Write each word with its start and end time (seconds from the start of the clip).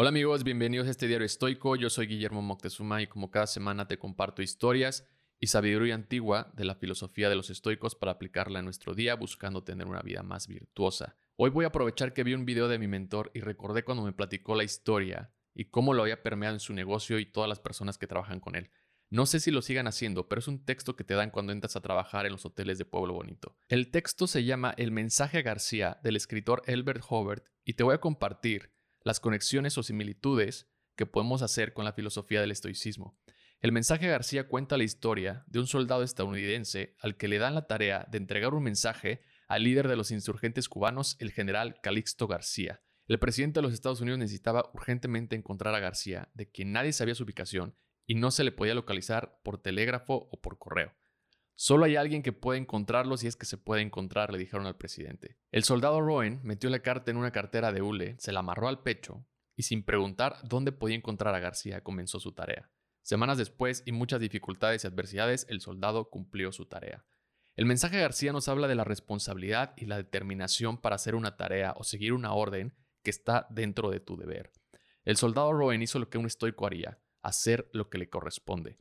Hola 0.00 0.10
amigos, 0.10 0.44
bienvenidos 0.44 0.86
a 0.86 0.92
este 0.92 1.08
diario 1.08 1.26
estoico. 1.26 1.74
Yo 1.74 1.90
soy 1.90 2.06
Guillermo 2.06 2.40
Moctezuma 2.40 3.02
y 3.02 3.08
como 3.08 3.32
cada 3.32 3.48
semana 3.48 3.88
te 3.88 3.98
comparto 3.98 4.42
historias 4.42 5.08
y 5.40 5.48
sabiduría 5.48 5.96
antigua 5.96 6.52
de 6.54 6.64
la 6.64 6.76
filosofía 6.76 7.28
de 7.28 7.34
los 7.34 7.50
estoicos 7.50 7.96
para 7.96 8.12
aplicarla 8.12 8.60
en 8.60 8.64
nuestro 8.64 8.94
día 8.94 9.16
buscando 9.16 9.64
tener 9.64 9.88
una 9.88 10.02
vida 10.02 10.22
más 10.22 10.46
virtuosa. 10.46 11.16
Hoy 11.34 11.50
voy 11.50 11.64
a 11.64 11.68
aprovechar 11.68 12.12
que 12.12 12.22
vi 12.22 12.34
un 12.34 12.44
video 12.44 12.68
de 12.68 12.78
mi 12.78 12.86
mentor 12.86 13.32
y 13.34 13.40
recordé 13.40 13.82
cuando 13.82 14.04
me 14.04 14.12
platicó 14.12 14.54
la 14.54 14.62
historia 14.62 15.32
y 15.52 15.64
cómo 15.64 15.92
lo 15.92 16.02
había 16.02 16.22
permeado 16.22 16.54
en 16.54 16.60
su 16.60 16.74
negocio 16.74 17.18
y 17.18 17.26
todas 17.26 17.48
las 17.48 17.58
personas 17.58 17.98
que 17.98 18.06
trabajan 18.06 18.38
con 18.38 18.54
él. 18.54 18.70
No 19.10 19.26
sé 19.26 19.40
si 19.40 19.50
lo 19.50 19.62
sigan 19.62 19.88
haciendo, 19.88 20.28
pero 20.28 20.38
es 20.38 20.46
un 20.46 20.64
texto 20.64 20.94
que 20.94 21.02
te 21.02 21.14
dan 21.14 21.32
cuando 21.32 21.52
entras 21.52 21.74
a 21.74 21.80
trabajar 21.80 22.24
en 22.24 22.30
los 22.30 22.46
hoteles 22.46 22.78
de 22.78 22.84
Pueblo 22.84 23.14
Bonito. 23.14 23.56
El 23.68 23.90
texto 23.90 24.28
se 24.28 24.44
llama 24.44 24.74
El 24.76 24.92
mensaje 24.92 25.38
a 25.38 25.42
García 25.42 25.98
del 26.04 26.14
escritor 26.14 26.62
Elbert 26.66 27.02
Hobart 27.08 27.44
y 27.64 27.72
te 27.72 27.82
voy 27.82 27.96
a 27.96 28.00
compartir 28.00 28.77
las 29.08 29.20
conexiones 29.20 29.78
o 29.78 29.82
similitudes 29.82 30.68
que 30.94 31.06
podemos 31.06 31.40
hacer 31.40 31.72
con 31.72 31.86
la 31.86 31.94
filosofía 31.94 32.42
del 32.42 32.50
estoicismo. 32.50 33.18
El 33.60 33.72
mensaje 33.72 34.06
García 34.06 34.48
cuenta 34.48 34.76
la 34.76 34.84
historia 34.84 35.44
de 35.46 35.60
un 35.60 35.66
soldado 35.66 36.02
estadounidense 36.02 36.94
al 37.00 37.16
que 37.16 37.26
le 37.26 37.38
dan 37.38 37.54
la 37.54 37.66
tarea 37.66 38.06
de 38.10 38.18
entregar 38.18 38.52
un 38.52 38.62
mensaje 38.62 39.22
al 39.48 39.64
líder 39.64 39.88
de 39.88 39.96
los 39.96 40.10
insurgentes 40.10 40.68
cubanos, 40.68 41.16
el 41.20 41.32
general 41.32 41.80
Calixto 41.82 42.28
García. 42.28 42.82
El 43.06 43.18
presidente 43.18 43.58
de 43.58 43.62
los 43.62 43.72
Estados 43.72 44.02
Unidos 44.02 44.18
necesitaba 44.18 44.70
urgentemente 44.74 45.34
encontrar 45.34 45.74
a 45.74 45.80
García, 45.80 46.28
de 46.34 46.50
quien 46.50 46.72
nadie 46.72 46.92
sabía 46.92 47.14
su 47.14 47.24
ubicación 47.24 47.74
y 48.06 48.14
no 48.14 48.30
se 48.30 48.44
le 48.44 48.52
podía 48.52 48.74
localizar 48.74 49.40
por 49.42 49.62
telégrafo 49.62 50.28
o 50.30 50.40
por 50.42 50.58
correo. 50.58 50.94
Solo 51.60 51.86
hay 51.86 51.96
alguien 51.96 52.22
que 52.22 52.32
puede 52.32 52.60
encontrarlo 52.60 53.16
si 53.16 53.26
es 53.26 53.34
que 53.34 53.44
se 53.44 53.58
puede 53.58 53.82
encontrar, 53.82 54.30
le 54.30 54.38
dijeron 54.38 54.66
al 54.66 54.76
presidente. 54.76 55.38
El 55.50 55.64
soldado 55.64 56.00
Rowan 56.00 56.38
metió 56.44 56.70
la 56.70 56.78
carta 56.78 57.10
en 57.10 57.16
una 57.16 57.32
cartera 57.32 57.72
de 57.72 57.82
hule, 57.82 58.14
se 58.20 58.30
la 58.30 58.40
amarró 58.40 58.68
al 58.68 58.84
pecho 58.84 59.26
y 59.56 59.64
sin 59.64 59.82
preguntar 59.82 60.36
dónde 60.44 60.70
podía 60.70 60.94
encontrar 60.94 61.34
a 61.34 61.40
García 61.40 61.82
comenzó 61.82 62.20
su 62.20 62.30
tarea. 62.30 62.70
Semanas 63.02 63.38
después 63.38 63.82
y 63.86 63.90
muchas 63.90 64.20
dificultades 64.20 64.84
y 64.84 64.86
adversidades, 64.86 65.46
el 65.48 65.60
soldado 65.60 66.10
cumplió 66.10 66.52
su 66.52 66.66
tarea. 66.66 67.04
El 67.56 67.66
mensaje 67.66 67.96
de 67.96 68.02
García 68.02 68.32
nos 68.32 68.46
habla 68.46 68.68
de 68.68 68.76
la 68.76 68.84
responsabilidad 68.84 69.74
y 69.76 69.86
la 69.86 69.96
determinación 69.96 70.78
para 70.78 70.94
hacer 70.94 71.16
una 71.16 71.36
tarea 71.36 71.74
o 71.76 71.82
seguir 71.82 72.12
una 72.12 72.34
orden 72.34 72.72
que 73.02 73.10
está 73.10 73.48
dentro 73.50 73.90
de 73.90 73.98
tu 73.98 74.16
deber. 74.16 74.52
El 75.04 75.16
soldado 75.16 75.52
Rowan 75.52 75.82
hizo 75.82 75.98
lo 75.98 76.08
que 76.08 76.18
un 76.18 76.26
estoico 76.26 76.66
haría, 76.66 77.00
hacer 77.20 77.68
lo 77.72 77.90
que 77.90 77.98
le 77.98 78.08
corresponde. 78.08 78.78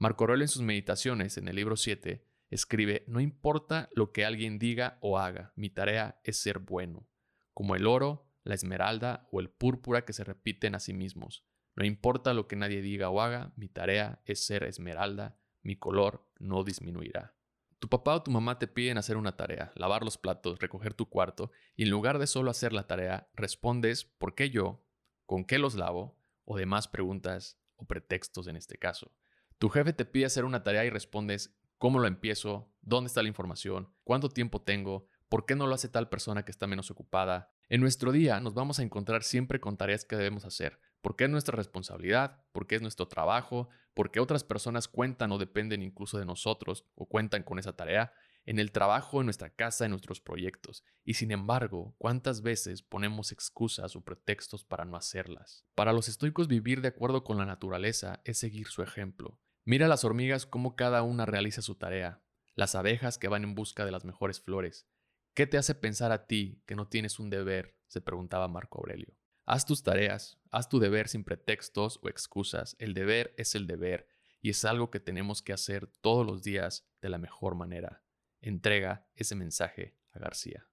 Marco 0.00 0.24
Aurelio 0.24 0.44
en 0.44 0.48
sus 0.48 0.62
meditaciones, 0.62 1.36
en 1.36 1.46
el 1.46 1.56
libro 1.56 1.76
7, 1.76 2.24
escribe, 2.48 3.04
no 3.06 3.20
importa 3.20 3.90
lo 3.94 4.12
que 4.12 4.24
alguien 4.24 4.58
diga 4.58 4.96
o 5.02 5.18
haga, 5.18 5.52
mi 5.56 5.68
tarea 5.68 6.22
es 6.24 6.40
ser 6.40 6.58
bueno, 6.58 7.06
como 7.52 7.76
el 7.76 7.86
oro, 7.86 8.26
la 8.42 8.54
esmeralda 8.54 9.28
o 9.30 9.40
el 9.40 9.50
púrpura 9.50 10.06
que 10.06 10.14
se 10.14 10.24
repiten 10.24 10.74
a 10.74 10.80
sí 10.80 10.94
mismos. 10.94 11.44
No 11.76 11.84
importa 11.84 12.32
lo 12.32 12.48
que 12.48 12.56
nadie 12.56 12.80
diga 12.80 13.10
o 13.10 13.20
haga, 13.20 13.52
mi 13.56 13.68
tarea 13.68 14.22
es 14.24 14.42
ser 14.46 14.64
esmeralda, 14.64 15.38
mi 15.60 15.76
color 15.76 16.26
no 16.38 16.64
disminuirá. 16.64 17.34
Tu 17.78 17.90
papá 17.90 18.14
o 18.14 18.22
tu 18.22 18.30
mamá 18.30 18.58
te 18.58 18.68
piden 18.68 18.96
hacer 18.96 19.18
una 19.18 19.36
tarea, 19.36 19.70
lavar 19.74 20.02
los 20.02 20.16
platos, 20.16 20.60
recoger 20.60 20.94
tu 20.94 21.10
cuarto, 21.10 21.52
y 21.76 21.82
en 21.82 21.90
lugar 21.90 22.18
de 22.18 22.26
solo 22.26 22.50
hacer 22.50 22.72
la 22.72 22.86
tarea, 22.86 23.28
respondes 23.34 24.06
¿por 24.06 24.34
qué 24.34 24.48
yo? 24.48 24.82
¿Con 25.26 25.44
qué 25.44 25.58
los 25.58 25.74
lavo? 25.74 26.18
o 26.46 26.56
demás 26.56 26.88
preguntas 26.88 27.60
o 27.76 27.86
pretextos 27.86 28.48
en 28.48 28.56
este 28.56 28.76
caso. 28.76 29.12
Tu 29.60 29.68
jefe 29.68 29.92
te 29.92 30.06
pide 30.06 30.24
hacer 30.24 30.46
una 30.46 30.62
tarea 30.62 30.86
y 30.86 30.88
respondes, 30.88 31.54
¿cómo 31.76 31.98
lo 31.98 32.06
empiezo? 32.06 32.72
¿Dónde 32.80 33.08
está 33.08 33.20
la 33.20 33.28
información? 33.28 33.92
¿Cuánto 34.04 34.30
tiempo 34.30 34.62
tengo? 34.62 35.06
¿Por 35.28 35.44
qué 35.44 35.54
no 35.54 35.66
lo 35.66 35.74
hace 35.74 35.90
tal 35.90 36.08
persona 36.08 36.46
que 36.46 36.50
está 36.50 36.66
menos 36.66 36.90
ocupada? 36.90 37.52
En 37.68 37.82
nuestro 37.82 38.10
día 38.10 38.40
nos 38.40 38.54
vamos 38.54 38.78
a 38.78 38.82
encontrar 38.82 39.22
siempre 39.22 39.60
con 39.60 39.76
tareas 39.76 40.06
que 40.06 40.16
debemos 40.16 40.46
hacer, 40.46 40.80
porque 41.02 41.24
es 41.24 41.30
nuestra 41.30 41.56
responsabilidad, 41.56 42.42
porque 42.52 42.76
es 42.76 42.80
nuestro 42.80 43.06
trabajo, 43.06 43.68
porque 43.92 44.18
otras 44.18 44.44
personas 44.44 44.88
cuentan 44.88 45.30
o 45.30 45.36
dependen 45.36 45.82
incluso 45.82 46.16
de 46.16 46.24
nosotros 46.24 46.86
o 46.94 47.06
cuentan 47.06 47.42
con 47.42 47.58
esa 47.58 47.76
tarea, 47.76 48.14
en 48.46 48.60
el 48.60 48.72
trabajo, 48.72 49.20
en 49.20 49.26
nuestra 49.26 49.50
casa, 49.50 49.84
en 49.84 49.90
nuestros 49.90 50.22
proyectos. 50.22 50.84
Y 51.04 51.14
sin 51.14 51.32
embargo, 51.32 51.94
¿cuántas 51.98 52.40
veces 52.40 52.80
ponemos 52.80 53.30
excusas 53.30 53.94
o 53.94 54.00
pretextos 54.00 54.64
para 54.64 54.86
no 54.86 54.96
hacerlas? 54.96 55.66
Para 55.74 55.92
los 55.92 56.08
estoicos 56.08 56.48
vivir 56.48 56.80
de 56.80 56.88
acuerdo 56.88 57.24
con 57.24 57.36
la 57.36 57.44
naturaleza 57.44 58.22
es 58.24 58.38
seguir 58.38 58.68
su 58.68 58.82
ejemplo. 58.82 59.38
Mira 59.70 59.86
las 59.86 60.02
hormigas 60.02 60.46
cómo 60.46 60.74
cada 60.74 61.04
una 61.04 61.26
realiza 61.26 61.62
su 61.62 61.76
tarea, 61.76 62.20
las 62.56 62.74
abejas 62.74 63.18
que 63.18 63.28
van 63.28 63.44
en 63.44 63.54
busca 63.54 63.84
de 63.84 63.92
las 63.92 64.04
mejores 64.04 64.40
flores. 64.40 64.88
¿Qué 65.32 65.46
te 65.46 65.58
hace 65.58 65.76
pensar 65.76 66.10
a 66.10 66.26
ti 66.26 66.60
que 66.66 66.74
no 66.74 66.88
tienes 66.88 67.20
un 67.20 67.30
deber? 67.30 67.78
se 67.86 68.00
preguntaba 68.00 68.48
Marco 68.48 68.78
Aurelio. 68.78 69.16
Haz 69.46 69.66
tus 69.66 69.84
tareas, 69.84 70.40
haz 70.50 70.68
tu 70.68 70.80
deber 70.80 71.06
sin 71.06 71.22
pretextos 71.22 72.00
o 72.02 72.08
excusas. 72.08 72.74
El 72.80 72.94
deber 72.94 73.32
es 73.36 73.54
el 73.54 73.68
deber 73.68 74.08
y 74.40 74.50
es 74.50 74.64
algo 74.64 74.90
que 74.90 74.98
tenemos 74.98 75.40
que 75.40 75.52
hacer 75.52 75.86
todos 75.86 76.26
los 76.26 76.42
días 76.42 76.84
de 77.00 77.10
la 77.10 77.18
mejor 77.18 77.54
manera. 77.54 78.02
Entrega 78.40 79.06
ese 79.14 79.36
mensaje 79.36 79.96
a 80.10 80.18
García. 80.18 80.69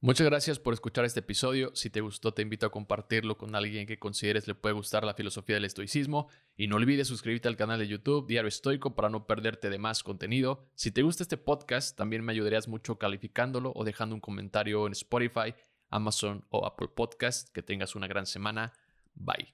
Muchas 0.00 0.28
gracias 0.28 0.60
por 0.60 0.74
escuchar 0.74 1.04
este 1.04 1.18
episodio. 1.18 1.72
Si 1.74 1.90
te 1.90 2.00
gustó, 2.00 2.32
te 2.32 2.42
invito 2.42 2.66
a 2.66 2.70
compartirlo 2.70 3.36
con 3.36 3.56
alguien 3.56 3.84
que 3.84 3.98
consideres 3.98 4.46
le 4.46 4.54
puede 4.54 4.76
gustar 4.76 5.02
la 5.02 5.14
filosofía 5.14 5.56
del 5.56 5.64
estoicismo. 5.64 6.28
Y 6.56 6.68
no 6.68 6.76
olvides 6.76 7.08
suscribirte 7.08 7.48
al 7.48 7.56
canal 7.56 7.80
de 7.80 7.88
YouTube 7.88 8.28
Diario 8.28 8.46
Estoico 8.46 8.94
para 8.94 9.08
no 9.08 9.26
perderte 9.26 9.70
de 9.70 9.78
más 9.78 10.04
contenido. 10.04 10.68
Si 10.76 10.92
te 10.92 11.02
gusta 11.02 11.24
este 11.24 11.36
podcast, 11.36 11.96
también 11.96 12.24
me 12.24 12.30
ayudarías 12.30 12.68
mucho 12.68 12.96
calificándolo 12.96 13.72
o 13.74 13.82
dejando 13.82 14.14
un 14.14 14.20
comentario 14.20 14.86
en 14.86 14.92
Spotify, 14.92 15.52
Amazon 15.90 16.44
o 16.50 16.64
Apple 16.64 16.88
Podcast. 16.94 17.48
Que 17.48 17.64
tengas 17.64 17.96
una 17.96 18.06
gran 18.06 18.26
semana. 18.26 18.72
Bye. 19.14 19.52